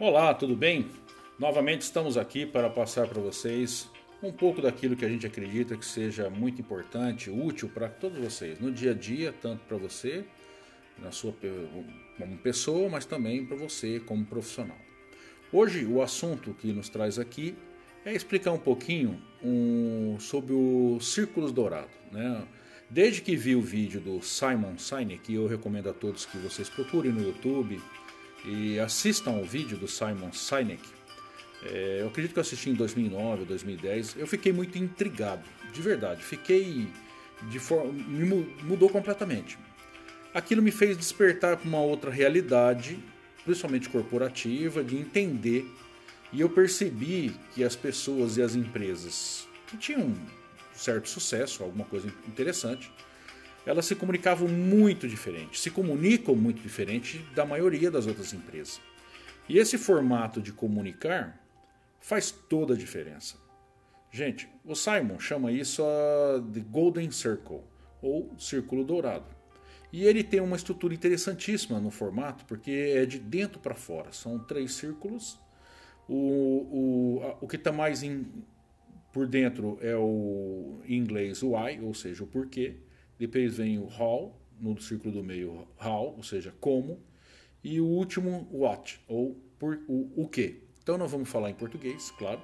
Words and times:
Olá, 0.00 0.32
tudo 0.32 0.56
bem? 0.56 0.88
Novamente 1.38 1.82
estamos 1.82 2.16
aqui 2.16 2.46
para 2.46 2.70
passar 2.70 3.06
para 3.06 3.20
vocês 3.20 3.86
um 4.22 4.32
pouco 4.32 4.62
daquilo 4.62 4.96
que 4.96 5.04
a 5.04 5.08
gente 5.10 5.26
acredita 5.26 5.76
que 5.76 5.84
seja 5.84 6.30
muito 6.30 6.58
importante, 6.58 7.28
útil 7.28 7.68
para 7.68 7.86
todos 7.86 8.18
vocês, 8.18 8.58
no 8.58 8.72
dia 8.72 8.92
a 8.92 8.94
dia, 8.94 9.30
tanto 9.42 9.62
para 9.66 9.76
você, 9.76 10.24
na 10.96 11.10
sua 11.12 11.34
como 12.16 12.38
pessoa, 12.38 12.88
mas 12.88 13.04
também 13.04 13.44
para 13.44 13.58
você 13.58 14.00
como 14.00 14.24
profissional. 14.24 14.78
Hoje 15.52 15.84
o 15.84 16.00
assunto 16.00 16.54
que 16.54 16.72
nos 16.72 16.88
traz 16.88 17.18
aqui 17.18 17.54
é 18.02 18.14
explicar 18.14 18.52
um 18.52 18.58
pouquinho 18.58 19.20
um, 19.44 20.16
sobre 20.18 20.54
os 20.54 21.12
círculos 21.12 21.52
dourados. 21.52 21.92
Né? 22.10 22.42
Desde 22.88 23.20
que 23.20 23.36
vi 23.36 23.54
o 23.54 23.60
vídeo 23.60 24.00
do 24.00 24.22
Simon 24.22 24.78
Sinek, 24.78 25.30
eu 25.30 25.46
recomendo 25.46 25.90
a 25.90 25.92
todos 25.92 26.24
que 26.24 26.38
vocês 26.38 26.70
procurem 26.70 27.12
no 27.12 27.20
YouTube, 27.20 27.78
e 28.44 28.78
assistam 28.78 29.32
ao 29.32 29.44
vídeo 29.44 29.76
do 29.76 29.86
Simon 29.86 30.32
Sinek. 30.32 30.82
É, 31.62 31.98
eu 32.00 32.08
acredito 32.08 32.32
que 32.32 32.38
eu 32.38 32.42
assisti 32.42 32.70
em 32.70 32.74
2009, 32.74 33.44
2010. 33.44 34.16
Eu 34.16 34.26
fiquei 34.26 34.52
muito 34.52 34.78
intrigado, 34.78 35.42
de 35.72 35.82
verdade. 35.82 36.22
Fiquei 36.22 36.88
de 37.48 37.58
forma, 37.58 37.92
me 37.92 38.24
mudou 38.62 38.88
completamente. 38.88 39.58
Aquilo 40.34 40.62
me 40.62 40.70
fez 40.70 40.96
despertar 40.96 41.56
para 41.56 41.68
uma 41.68 41.80
outra 41.80 42.10
realidade, 42.10 42.98
principalmente 43.44 43.88
corporativa, 43.88 44.82
de 44.84 44.96
entender. 44.96 45.66
E 46.32 46.40
eu 46.40 46.48
percebi 46.48 47.34
que 47.54 47.64
as 47.64 47.74
pessoas 47.74 48.36
e 48.36 48.42
as 48.42 48.54
empresas 48.54 49.48
que 49.66 49.76
tinham 49.76 50.14
certo 50.74 51.08
sucesso, 51.08 51.62
alguma 51.62 51.84
coisa 51.84 52.08
interessante, 52.28 52.90
elas 53.66 53.86
se 53.86 53.94
comunicavam 53.94 54.48
muito 54.48 55.06
diferente, 55.08 55.60
se 55.60 55.70
comunicam 55.70 56.34
muito 56.34 56.62
diferente 56.62 57.18
da 57.34 57.44
maioria 57.44 57.90
das 57.90 58.06
outras 58.06 58.32
empresas. 58.32 58.80
E 59.48 59.58
esse 59.58 59.76
formato 59.76 60.40
de 60.40 60.52
comunicar 60.52 61.38
faz 62.00 62.30
toda 62.30 62.74
a 62.74 62.76
diferença. 62.76 63.36
Gente, 64.10 64.48
o 64.64 64.74
Simon 64.74 65.18
chama 65.18 65.52
isso 65.52 65.82
de 66.50 66.60
Golden 66.60 67.10
Circle, 67.10 67.60
ou 68.02 68.34
Círculo 68.38 68.84
Dourado. 68.84 69.26
E 69.92 70.04
ele 70.04 70.22
tem 70.22 70.40
uma 70.40 70.56
estrutura 70.56 70.94
interessantíssima 70.94 71.80
no 71.80 71.90
formato, 71.90 72.44
porque 72.44 72.94
é 72.96 73.04
de 73.04 73.18
dentro 73.18 73.58
para 73.60 73.74
fora. 73.74 74.12
São 74.12 74.38
três 74.38 74.72
círculos. 74.72 75.38
O, 76.08 76.14
o, 76.14 77.36
o 77.40 77.48
que 77.48 77.56
está 77.56 77.72
mais 77.72 78.02
em, 78.02 78.26
por 79.12 79.26
dentro 79.26 79.78
é 79.80 79.96
o 79.96 80.80
em 80.86 80.96
inglês 80.96 81.42
o 81.42 81.56
why, 81.56 81.80
ou 81.80 81.92
seja, 81.94 82.22
o 82.22 82.26
porquê. 82.26 82.76
Depois 83.20 83.58
vem 83.58 83.78
o 83.78 83.84
how, 83.84 84.34
no 84.58 84.80
círculo 84.80 85.12
do 85.12 85.22
meio, 85.22 85.68
how, 85.78 86.14
ou 86.16 86.22
seja, 86.22 86.54
como. 86.58 86.98
E 87.62 87.78
o 87.78 87.84
último, 87.84 88.48
what, 88.50 88.98
ou 89.06 89.38
por, 89.58 89.78
o, 89.86 90.10
o 90.16 90.26
que. 90.26 90.62
Então 90.82 90.96
nós 90.96 91.10
vamos 91.10 91.28
falar 91.28 91.50
em 91.50 91.54
português, 91.54 92.10
claro, 92.12 92.40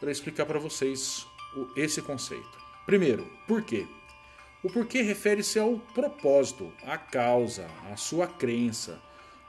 para 0.00 0.10
explicar 0.10 0.46
para 0.46 0.58
vocês 0.58 1.26
o, 1.54 1.78
esse 1.78 2.00
conceito. 2.00 2.58
Primeiro, 2.86 3.30
por 3.46 3.62
quê? 3.62 3.86
O 4.64 4.70
porquê 4.70 5.02
refere-se 5.02 5.58
ao 5.58 5.78
propósito, 5.92 6.72
à 6.82 6.96
causa, 6.96 7.66
à 7.92 7.96
sua 7.96 8.26
crença. 8.26 8.98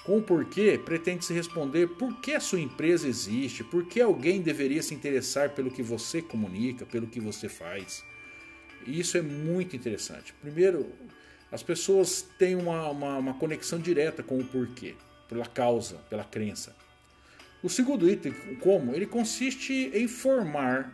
Com 0.03 0.17
o 0.17 0.21
porquê, 0.21 0.77
pretende-se 0.77 1.33
responder 1.33 1.87
por 1.87 2.19
que 2.19 2.33
a 2.33 2.41
sua 2.41 2.59
empresa 2.59 3.07
existe, 3.07 3.63
por 3.63 3.85
que 3.85 4.01
alguém 4.01 4.41
deveria 4.41 4.83
se 4.83 4.93
interessar 4.93 5.51
pelo 5.51 5.71
que 5.71 5.81
você 5.81 6.21
comunica, 6.21 6.85
pelo 6.85 7.07
que 7.07 7.21
você 7.21 7.47
faz. 7.47 8.03
E 8.85 8.99
isso 8.99 9.17
é 9.17 9.21
muito 9.21 9.75
interessante. 9.75 10.33
Primeiro, 10.41 10.91
as 11.51 11.61
pessoas 11.61 12.25
têm 12.37 12.55
uma, 12.55 12.89
uma, 12.89 13.17
uma, 13.17 13.33
conexão 13.33 13.79
direta 13.79 14.23
com 14.23 14.39
o 14.39 14.43
porquê, 14.45 14.95
pela 15.27 15.45
causa, 15.45 15.97
pela 16.09 16.23
crença. 16.23 16.75
O 17.61 17.69
segundo 17.69 18.09
item, 18.09 18.33
como, 18.59 18.95
ele 18.95 19.05
consiste 19.05 19.91
em 19.93 20.07
formar 20.07 20.91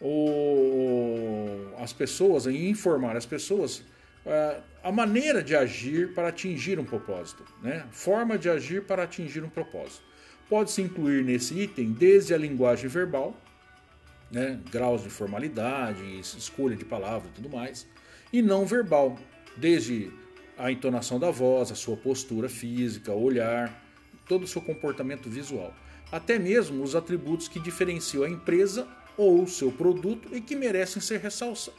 o, 0.00 1.72
as 1.78 1.92
pessoas, 1.92 2.46
em 2.46 2.70
informar 2.70 3.16
as 3.16 3.26
pessoas 3.26 3.78
uh, 4.24 4.62
a 4.82 4.92
maneira 4.92 5.42
de 5.42 5.56
agir 5.56 6.14
para 6.14 6.28
atingir 6.28 6.78
um 6.78 6.84
propósito, 6.84 7.44
né? 7.62 7.84
forma 7.90 8.38
de 8.38 8.48
agir 8.48 8.84
para 8.84 9.02
atingir 9.02 9.42
um 9.42 9.50
propósito. 9.50 10.02
Pode-se 10.48 10.80
incluir 10.80 11.24
nesse 11.24 11.58
item 11.58 11.92
desde 11.92 12.32
a 12.32 12.38
linguagem 12.38 12.88
verbal, 12.88 13.36
né, 14.30 14.58
graus 14.70 15.02
de 15.02 15.10
formalidade, 15.10 16.18
escolha 16.20 16.76
de 16.76 16.84
palavra 16.84 17.28
e 17.28 17.32
tudo 17.32 17.48
mais, 17.48 17.86
e 18.32 18.42
não 18.42 18.66
verbal, 18.66 19.18
desde 19.56 20.10
a 20.56 20.70
entonação 20.70 21.18
da 21.18 21.30
voz, 21.30 21.70
a 21.70 21.74
sua 21.74 21.96
postura 21.96 22.48
física, 22.48 23.12
olhar, 23.12 23.84
todo 24.26 24.42
o 24.42 24.46
seu 24.46 24.60
comportamento 24.60 25.30
visual, 25.30 25.72
até 26.12 26.38
mesmo 26.38 26.82
os 26.82 26.94
atributos 26.94 27.48
que 27.48 27.58
diferenciam 27.58 28.24
a 28.24 28.28
empresa 28.28 28.86
ou 29.16 29.42
o 29.42 29.48
seu 29.48 29.72
produto 29.72 30.28
e 30.32 30.40
que 30.40 30.54
merecem 30.54 31.00
ser 31.00 31.20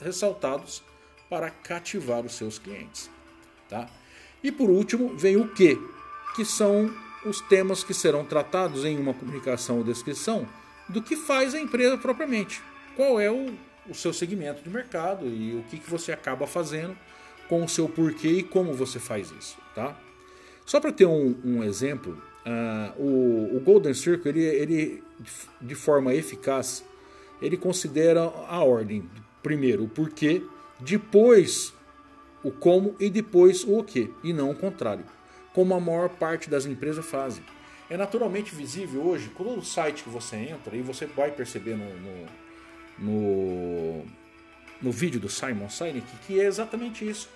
ressaltados 0.01 0.83
para 1.29 1.49
cativar 1.49 2.25
os 2.25 2.33
seus 2.33 2.57
clientes. 2.57 3.09
Tá? 3.67 3.87
E 4.43 4.51
por 4.51 4.69
último, 4.69 5.15
vem 5.15 5.37
o 5.37 5.47
que, 5.49 5.77
que 6.35 6.43
são 6.43 6.91
os 7.25 7.41
temas 7.41 7.83
que 7.83 7.93
serão 7.93 8.25
tratados 8.25 8.85
em 8.85 8.97
uma 8.97 9.13
comunicação 9.13 9.77
ou 9.77 9.83
descrição 9.83 10.47
do 10.89 11.01
que 11.01 11.15
faz 11.15 11.53
a 11.53 11.59
empresa 11.59 11.97
propriamente. 11.97 12.61
Qual 12.95 13.19
é 13.19 13.31
o, 13.31 13.53
o 13.87 13.93
seu 13.93 14.11
segmento 14.11 14.61
de 14.61 14.69
mercado 14.69 15.25
e 15.27 15.55
o 15.55 15.63
que, 15.63 15.77
que 15.77 15.89
você 15.89 16.11
acaba 16.11 16.45
fazendo 16.47 16.97
com 17.47 17.63
o 17.63 17.69
seu 17.69 17.87
porquê 17.87 18.27
e 18.27 18.43
como 18.43 18.73
você 18.73 18.99
faz 18.99 19.31
isso. 19.31 19.57
Tá? 19.73 19.97
Só 20.65 20.79
para 20.79 20.91
ter 20.91 21.05
um, 21.05 21.35
um 21.43 21.63
exemplo, 21.63 22.21
uh, 22.45 23.01
o, 23.01 23.57
o, 23.57 23.59
Golden 23.59 23.93
Circle, 23.93 24.29
ele, 24.29 24.43
ele, 24.43 25.03
de 25.59 25.75
forma 25.75 26.13
eficaz, 26.13 26.83
ele 27.41 27.57
considera 27.57 28.21
a 28.21 28.63
ordem. 28.63 29.09
Primeiro 29.41 29.85
o 29.85 29.87
porquê, 29.87 30.43
depois 30.79 31.73
o 32.43 32.51
como 32.51 32.95
e 32.99 33.09
depois 33.09 33.63
o 33.63 33.79
o 33.79 33.83
que, 33.83 34.13
e 34.23 34.33
não 34.33 34.51
o 34.51 34.55
contrário, 34.55 35.05
como 35.53 35.73
a 35.73 35.79
maior 35.79 36.09
parte 36.09 36.49
das 36.49 36.65
empresas 36.65 37.05
fazem 37.05 37.43
é 37.89 37.97
naturalmente 37.97 38.53
visível 38.53 39.01
hoje, 39.01 39.29
todo 39.35 39.63
site 39.63 40.03
que 40.03 40.09
você 40.09 40.35
entra, 40.35 40.75
e 40.75 40.81
você 40.81 41.05
vai 41.05 41.31
perceber 41.31 41.75
no, 41.75 41.89
no, 41.99 42.25
no, 42.99 44.05
no 44.81 44.91
vídeo 44.91 45.19
do 45.19 45.27
Simon 45.27 45.69
Sinek, 45.69 46.05
que 46.27 46.39
é 46.39 46.45
exatamente 46.45 47.07
isso. 47.07 47.29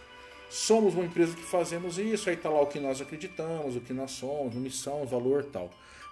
Somos 0.50 0.94
uma 0.94 1.06
empresa 1.06 1.36
que 1.36 1.42
fazemos 1.42 1.98
isso, 1.98 2.30
aí 2.30 2.36
está 2.36 2.50
lá 2.50 2.62
o 2.62 2.68
que 2.68 2.80
nós 2.80 3.02
acreditamos, 3.02 3.76
o 3.76 3.82
que 3.82 3.92
nós 3.92 4.12
somos, 4.12 4.54
missão, 4.54 5.06
valor 5.06 5.44
tal. 5.46 5.72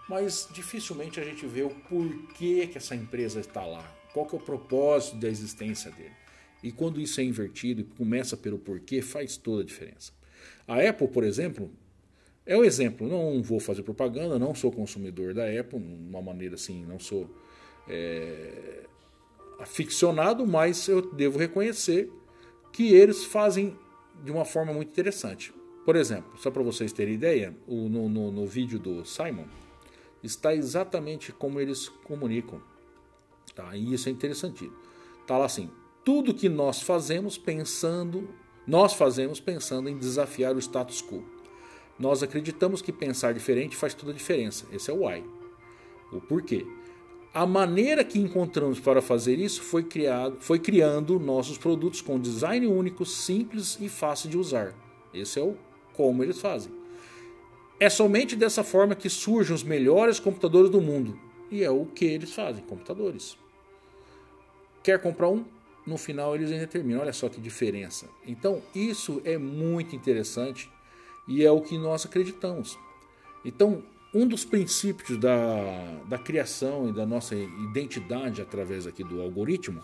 Mas 0.10 0.50
dificilmente 0.52 1.20
a 1.20 1.24
gente 1.24 1.46
vê 1.46 1.62
o 1.62 1.70
porquê 1.70 2.68
que 2.68 2.78
essa 2.78 2.96
empresa 2.96 3.40
está 3.40 3.64
lá, 3.64 3.86
qual 4.12 4.26
que 4.26 4.36
é 4.36 4.40
o 4.40 4.42
propósito 4.42 5.18
da 5.18 5.30
existência 5.30 5.92
dele. 5.92 6.16
E 6.64 6.72
quando 6.72 7.00
isso 7.00 7.22
é 7.22 7.24
invertido 7.24 7.82
e 7.82 7.84
começa 7.84 8.36
pelo 8.36 8.58
porquê, 8.58 9.02
faz 9.02 9.38
toda 9.38 9.62
a 9.62 9.66
diferença. 9.66 10.12
A 10.68 10.78
Apple, 10.78 11.08
por 11.08 11.24
exemplo, 11.24 11.72
é 12.46 12.58
o 12.58 12.64
exemplo, 12.64 13.08
não 13.08 13.42
vou 13.42 13.60
fazer 13.60 13.84
propaganda, 13.84 14.40
não 14.40 14.56
sou 14.56 14.72
consumidor 14.72 15.34
da 15.34 15.46
Apple, 15.48 15.80
de 15.80 16.10
uma 16.10 16.22
maneira 16.22 16.56
assim, 16.56 16.86
não 16.86 17.00
sou 17.00 17.30
é, 17.88 18.86
aficionado, 19.60 20.46
mas 20.46 20.88
eu 20.88 21.02
devo 21.14 21.38
reconhecer 21.38 22.12
que 22.72 22.94
eles 22.94 23.26
fazem 23.26 23.78
de 24.24 24.32
uma 24.32 24.46
forma 24.46 24.74
muito 24.74 24.90
interessante. 24.90 25.54
Por 25.86 25.96
exemplo, 25.96 26.38
só 26.38 26.52
para 26.52 26.64
vocês 26.64 26.92
terem 26.92 27.16
ideia, 27.16 27.56
o, 27.68 27.90
no, 27.90 28.08
no, 28.08 28.32
no, 28.32 28.46
vídeo 28.46 28.80
do 28.80 29.04
Simon 29.06 29.46
está 30.24 30.56
exatamente 30.56 31.32
como 31.32 31.60
eles 31.60 31.90
comunicam. 31.90 32.62
Tá? 33.56 33.76
E 33.76 33.94
isso 33.94 34.08
é 34.08 34.12
interessante. 34.12 34.72
Está 35.22 35.38
lá 35.38 35.46
assim: 35.46 35.70
tudo 36.06 36.34
que 36.34 36.48
nós 36.48 36.82
fazemos 36.82 37.38
pensando, 37.38 38.30
nós 38.66 38.94
fazemos 38.94 39.40
pensando 39.40 39.90
em 39.90 39.98
desafiar 39.98 40.56
o 40.56 40.60
status 40.60 41.02
quo. 41.02 41.24
Nós 42.02 42.24
acreditamos 42.24 42.82
que 42.82 42.92
pensar 42.92 43.32
diferente 43.32 43.76
faz 43.76 43.94
toda 43.94 44.12
a 44.12 44.16
diferença. 44.16 44.66
Esse 44.74 44.90
é 44.90 44.94
o 44.94 45.06
why. 45.06 45.24
O 46.12 46.20
porquê. 46.20 46.66
A 47.32 47.46
maneira 47.46 48.04
que 48.04 48.18
encontramos 48.18 48.80
para 48.80 49.04
fazer 49.04 49.38
isso 49.38 49.62
foi, 49.62 49.84
criado, 49.84 50.38
foi 50.40 50.58
criando 50.58 51.20
nossos 51.20 51.60
produtos 51.60 52.02
com 52.02 52.20
design 52.20 52.66
único, 52.66 53.06
simples 53.06 53.78
e 53.80 53.88
fácil 53.88 54.32
de 54.32 54.38
usar. 54.38 54.74
Esse 55.14 55.40
é 55.40 55.44
o 55.44 55.56
como 55.94 56.24
eles 56.24 56.42
fazem. 56.42 56.74
É 57.80 57.88
somente 57.88 58.36
dessa 58.36 58.64
forma 58.64 58.96
que 58.96 59.08
surgem 59.08 59.54
os 59.54 59.62
melhores 59.64 60.20
computadores 60.20 60.72
do 60.72 60.82
mundo. 60.82 61.20
E 61.52 61.64
é 61.64 61.70
o 61.70 61.86
que 61.86 62.06
eles 62.06 62.34
fazem, 62.34 62.64
computadores. 62.64 63.38
Quer 64.82 65.00
comprar 65.00 65.30
um? 65.30 65.46
No 65.86 66.00
final 66.00 66.34
eles 66.34 66.52
ainda 66.52 66.66
terminam. 66.66 67.02
Olha 67.02 67.14
só 67.14 67.30
que 67.30 67.40
diferença. 67.40 68.10
Então 68.26 68.60
isso 68.74 69.22
é 69.24 69.38
muito 69.38 69.96
interessante 69.96 70.68
e 71.32 71.46
é 71.46 71.50
o 71.50 71.62
que 71.62 71.78
nós 71.78 72.06
acreditamos. 72.06 72.78
Então, 73.46 73.82
um 74.14 74.28
dos 74.28 74.44
princípios 74.44 75.18
da, 75.18 76.04
da 76.10 76.18
criação 76.18 76.90
e 76.90 76.92
da 76.92 77.06
nossa 77.06 77.34
identidade 77.34 78.42
através 78.42 78.86
aqui 78.86 79.02
do 79.02 79.22
algoritmo 79.22 79.82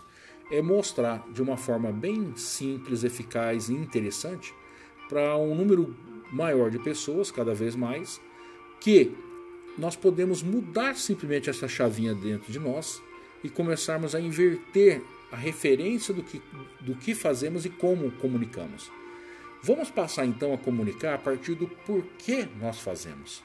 é 0.50 0.60
mostrar 0.60 1.26
de 1.32 1.40
uma 1.40 1.56
forma 1.56 1.90
bem 1.90 2.36
simples, 2.36 3.02
eficaz 3.02 3.70
e 3.70 3.72
interessante 3.72 4.52
para 5.08 5.38
um 5.38 5.54
número 5.54 5.96
maior 6.30 6.70
de 6.70 6.78
pessoas, 6.78 7.30
cada 7.30 7.54
vez 7.54 7.74
mais, 7.74 8.20
que 8.78 9.16
nós 9.78 9.96
podemos 9.96 10.42
mudar 10.42 10.96
simplesmente 10.96 11.48
essa 11.48 11.66
chavinha 11.66 12.14
dentro 12.14 12.52
de 12.52 12.58
nós 12.58 13.02
e 13.42 13.48
começarmos 13.48 14.14
a 14.14 14.20
inverter 14.20 15.02
a 15.32 15.36
referência 15.36 16.12
do 16.12 16.22
que, 16.22 16.42
do 16.80 16.94
que 16.94 17.14
fazemos 17.14 17.64
e 17.64 17.70
como 17.70 18.10
comunicamos. 18.12 18.90
Vamos 19.62 19.90
passar 19.90 20.24
então 20.24 20.54
a 20.54 20.58
comunicar 20.58 21.14
a 21.14 21.18
partir 21.18 21.54
do 21.54 21.66
porquê 21.66 22.48
nós 22.60 22.78
fazemos. 22.78 23.42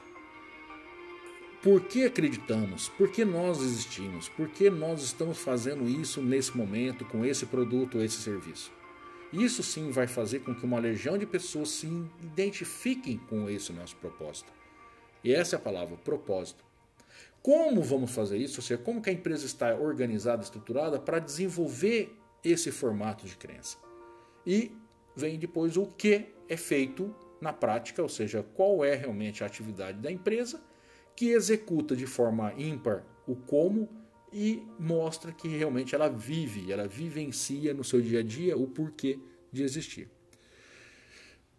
Por 1.62 1.80
que 1.80 2.04
acreditamos? 2.04 2.88
Por 2.90 3.10
que 3.10 3.24
nós 3.24 3.60
existimos? 3.60 4.28
Por 4.28 4.48
que 4.48 4.68
nós 4.68 5.02
estamos 5.02 5.38
fazendo 5.38 5.88
isso 5.88 6.20
nesse 6.20 6.56
momento, 6.56 7.04
com 7.06 7.24
esse 7.24 7.46
produto 7.46 7.96
ou 7.96 8.04
esse 8.04 8.20
serviço? 8.20 8.70
Isso 9.32 9.62
sim 9.62 9.90
vai 9.90 10.06
fazer 10.06 10.40
com 10.40 10.54
que 10.54 10.64
uma 10.64 10.78
legião 10.78 11.18
de 11.18 11.26
pessoas 11.26 11.70
se 11.70 11.86
identifiquem 12.22 13.16
com 13.16 13.48
esse 13.48 13.72
nosso 13.72 13.96
propósito. 13.96 14.52
E 15.24 15.32
essa 15.32 15.56
é 15.56 15.58
a 15.58 15.62
palavra, 15.62 15.96
propósito. 15.96 16.62
Como 17.42 17.82
vamos 17.82 18.10
fazer 18.10 18.38
isso? 18.38 18.60
Ou 18.60 18.62
seja, 18.62 18.80
como 18.80 19.02
que 19.02 19.10
a 19.10 19.12
empresa 19.12 19.44
está 19.44 19.74
organizada, 19.74 20.42
estruturada 20.42 21.00
para 21.00 21.18
desenvolver 21.18 22.16
esse 22.44 22.70
formato 22.70 23.26
de 23.26 23.36
crença? 23.36 23.78
E 24.46 24.70
vem 25.16 25.38
depois 25.38 25.76
o 25.76 25.86
que 25.86 26.26
é 26.48 26.56
feito 26.56 27.14
na 27.40 27.52
prática, 27.52 28.02
ou 28.02 28.08
seja, 28.08 28.42
qual 28.54 28.84
é 28.84 28.94
realmente 28.94 29.42
a 29.42 29.46
atividade 29.46 29.98
da 29.98 30.10
empresa 30.10 30.62
que 31.14 31.30
executa 31.30 31.94
de 31.94 32.06
forma 32.06 32.52
ímpar 32.56 33.04
o 33.26 33.36
como 33.36 33.88
e 34.32 34.62
mostra 34.78 35.32
que 35.32 35.46
realmente 35.46 35.94
ela 35.94 36.08
vive, 36.08 36.72
ela 36.72 36.88
vivencia 36.88 37.72
no 37.72 37.84
seu 37.84 38.00
dia 38.00 38.20
a 38.20 38.22
dia 38.22 38.56
o 38.56 38.66
porquê 38.66 39.18
de 39.52 39.62
existir. 39.62 40.08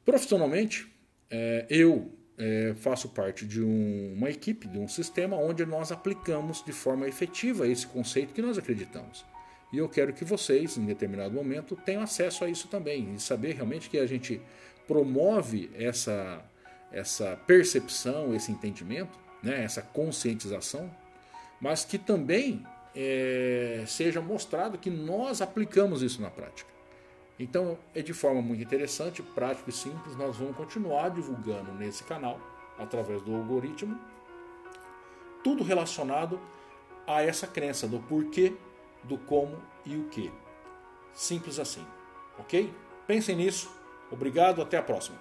Profissionalmente, 0.03 0.93
é, 1.29 1.65
eu 1.69 2.11
é, 2.37 2.73
faço 2.75 3.09
parte 3.09 3.45
de 3.45 3.61
um, 3.61 4.13
uma 4.13 4.29
equipe, 4.29 4.67
de 4.67 4.77
um 4.77 4.87
sistema 4.87 5.37
onde 5.37 5.65
nós 5.65 5.91
aplicamos 5.91 6.63
de 6.63 6.73
forma 6.73 7.07
efetiva 7.07 7.67
esse 7.67 7.87
conceito 7.87 8.33
que 8.33 8.41
nós 8.41 8.57
acreditamos. 8.57 9.25
E 9.71 9.77
eu 9.77 9.89
quero 9.89 10.13
que 10.13 10.23
vocês, 10.23 10.77
em 10.77 10.85
determinado 10.85 11.33
momento, 11.33 11.75
tenham 11.75 12.01
acesso 12.01 12.43
a 12.43 12.49
isso 12.49 12.67
também 12.67 13.13
e 13.13 13.19
saber 13.19 13.53
realmente 13.53 13.89
que 13.89 13.97
a 13.97 14.05
gente 14.05 14.41
promove 14.87 15.71
essa, 15.75 16.43
essa 16.91 17.37
percepção, 17.47 18.33
esse 18.33 18.51
entendimento, 18.51 19.17
né, 19.41 19.63
essa 19.63 19.81
conscientização, 19.81 20.89
mas 21.59 21.83
que 21.83 21.97
também 21.97 22.65
é, 22.95 23.83
seja 23.87 24.21
mostrado 24.21 24.77
que 24.77 24.89
nós 24.89 25.41
aplicamos 25.41 26.01
isso 26.01 26.21
na 26.21 26.29
prática. 26.29 26.69
Então 27.37 27.77
é 27.93 28.01
de 28.01 28.13
forma 28.13 28.41
muito 28.41 28.63
interessante, 28.63 29.21
prático 29.21 29.69
e 29.69 29.73
simples. 29.73 30.15
Nós 30.15 30.37
vamos 30.37 30.55
continuar 30.55 31.09
divulgando 31.09 31.73
nesse 31.73 32.03
canal, 32.03 32.39
através 32.77 33.21
do 33.21 33.35
algoritmo, 33.35 33.99
tudo 35.43 35.63
relacionado 35.63 36.39
a 37.05 37.21
essa 37.21 37.45
crença 37.45 37.87
do 37.87 37.99
porquê, 37.99 38.53
do 39.07 39.17
como 39.17 39.57
e 39.85 39.95
o 39.95 40.09
que. 40.09 40.31
Simples 41.13 41.59
assim, 41.59 41.85
ok? 42.37 42.73
Pensem 43.07 43.35
nisso. 43.35 43.69
Obrigado, 44.11 44.61
até 44.61 44.77
a 44.77 44.83
próxima. 44.83 45.17